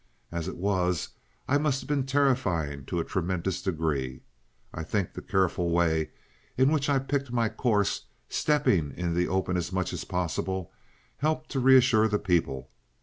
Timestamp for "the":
5.13-5.21, 9.13-9.27, 12.07-12.17